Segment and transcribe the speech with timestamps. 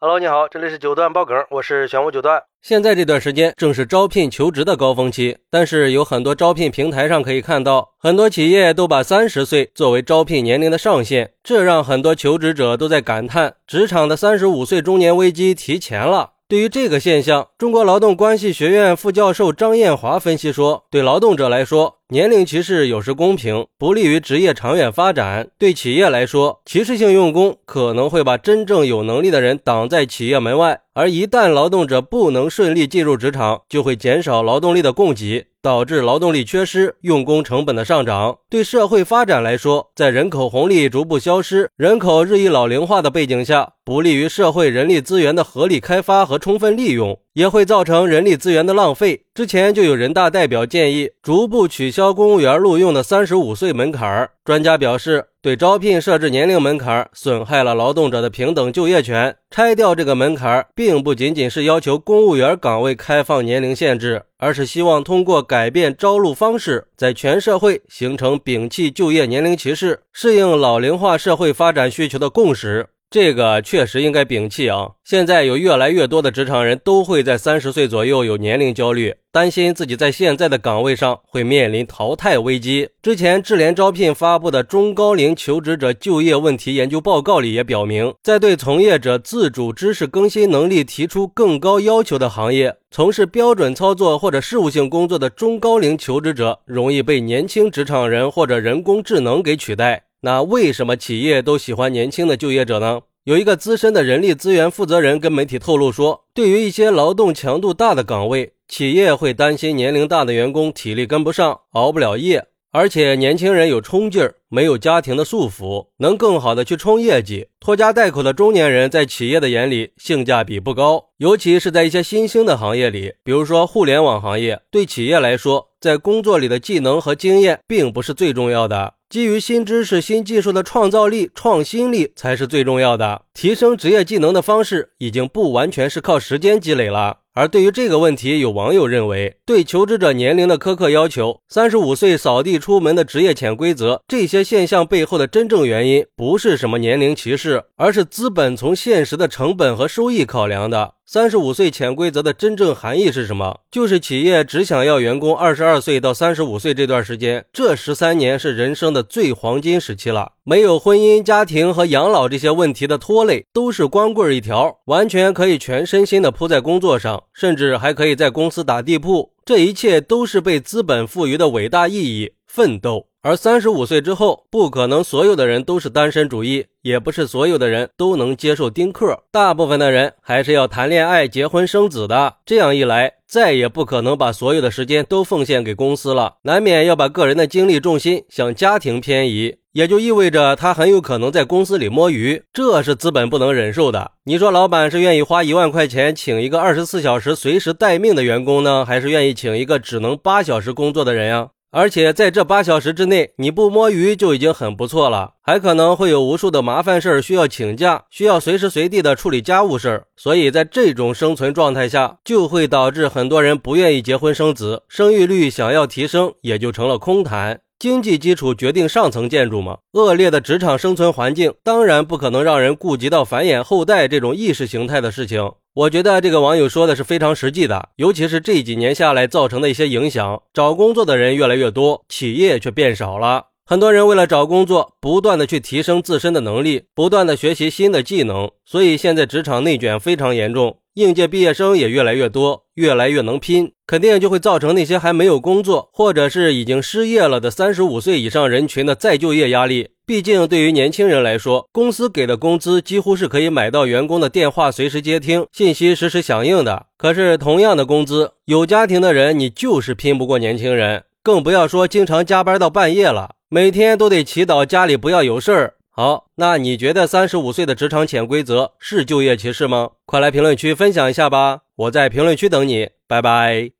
[0.00, 2.40] Hello，你好，这里是九段爆梗，我是玄武九段。
[2.62, 16.34] 现在这段时间正是招聘求职的高峰期，但是有很多招聘平台上可以看到，很多企业都把三十岁作为招聘年龄的上限，这让很多求职者都在感叹，职场的三十五岁中年危机提前了。
[16.46, 21.97] 对于这个现象，中国劳动关系学院副教授张艳华分析说，对劳动者来说。
[22.10, 25.48] 年龄歧视有时公平，不利于职业长远发展。
[25.58, 38.38] 对企业来说，歧视性用工可能会把真正有能力的人挡在企业门外，而一旦劳动者不能顺利进入职场，就会减少劳动力的供给，导致劳动力缺失、用工成本的上涨。
[38.48, 47.20] 对社会发展来说，在人口红利逐步消失、人口日益老龄化的背景下，不利于社会人力资源的合理开发和充分利用。
[47.38, 49.22] 也会造成人力资源的浪费。
[49.32, 54.28] 之前就有人大代表建议逐步取消公务员录用的三十五岁门槛。
[54.44, 59.36] 专家表示，对招聘设置年龄门槛，损害了劳动者的平等就业权。
[59.52, 72.88] 拆掉这个门槛，并不仅仅是要求公务员岗位开放年龄限制，而是希望通过改变招录方式，在全社会形成摒弃就业年龄歧视、适应老龄化社会发展需求的共识。
[73.10, 74.90] 这个确实应该摒弃啊！
[75.02, 82.90] 现在有越来越多的职场人都会在三十岁左右有年龄焦虑，担心自己在现在的岗位上会面临淘汰危机。
[83.00, 100.07] 之前智联招聘发布的中高龄求职者就业问题研究报告里也表明，在对从业者自主知识更新能力提出更高要求的行业，从事标准操作或者事务性工作的中高龄求职者容易被年轻职场人或者人工智能给取代。
[100.20, 103.02] 那为什么企业都喜欢年轻的就业者呢？
[103.24, 117.48] 有一个资深的人力资源负责人跟媒体透露说，对于一些劳动强度大的岗位，企业会担心年龄大的员工体力跟不上，熬不了夜，而且年轻人有冲劲儿，没有家庭的束缚，能更好的去冲业绩。
[117.60, 128.94] 拖家带口的中年人在企业的眼里性价比不高，尤其是在一些新兴的行业里，比如说互联网行业，对企业来说，在工作里的技能和经验并不是最重要的。
[129.10, 133.22] 基于新知识、新技术的创造力、创新力才是最重要的。
[133.32, 137.20] 提升职业技能的方式已经不完全是靠时间积累了。
[137.32, 150.96] 而对于这个问题，有网友认为，对求职者年龄的苛刻要求、三十五岁扫地出门的职业潜规则，这些现象背后的真正原因，不是什么年龄歧视，而是资本从现实的成本和收益考量的。
[151.10, 153.60] 三十五岁潜规则的真正含义是什么？
[153.70, 160.32] 就是企业只想要员工二十二岁到三十五岁这段时间，这十三年是人生的最黄金时期了。
[160.44, 169.32] 没有婚姻、家庭和养老这些问题的拖累，都是光棍一条，完全可以全身心的扑在工作上，甚至还可以在公司打地铺。
[169.46, 173.07] 这一切都是被资本赋予的伟大意义——奋斗。
[173.20, 182.36] 而三十五岁之后，不可能所有的人都是单身主义，也不是所有的人都能接受丁克，大部分的人还是要谈恋爱、结婚、生子的。
[182.46, 194.12] 这样一来，再也不可能把所有的时间都奉献给公司了，难免要把个人的精力重心向家庭偏移，也就意味着他很有可能在公司里摸鱼，这是资本不能忍受的。
[194.26, 201.48] 你说，老板是愿意花一万块钱请一个二十四小时随时待命的员工呢，还是愿意请一个只能八小时工作的人呀？
[201.70, 210.06] 而且在这八小时之内，你不摸鱼就已经很不错了，还可能会有无数的麻烦事儿需要请假，需要随时随地的处理家务事儿。
[210.16, 217.60] 所以在这种生存状态下，就会导致很多人不愿意结婚生子，生育率想要提升也就成了空谈。
[217.78, 219.78] 经济基础决定上层建筑吗？
[219.92, 225.52] 恶劣的职场生存环境当然不可能让人顾及到繁衍后代这种意识形态的事情。
[225.78, 230.42] 我觉得这个网友说的是非常实际的，尤其是这几年下来造成的一些影响。
[230.52, 233.50] 找工作的人越来越多，企业却变少了。
[233.64, 240.78] 很多人为了找工作，不断的去提升自身的能力，不断的学习新的技能，所以现在职场内卷非常严重。
[240.98, 249.90] 应届毕业生也越来越多，越来越能拼，肯定就会造成那些还没有工作或者是已经失业了的三十五岁以上人群的再就业压力。
[250.04, 256.86] 毕竟，对于年轻人来说，公司给的工资几乎是可以买到员工的电话随时接听、信息实时响应的。
[256.96, 265.74] 可是，同样的工资，有家庭的人你就是拼不过年轻人，更不要说经常加班到半夜了，每天都得祈祷家里不要有事儿。
[265.98, 269.90] 好，那你觉得三十五岁的职场潜规则是就业歧视吗？
[270.06, 273.72] 快来评论区分享一下吧，我在评论区等你，拜拜。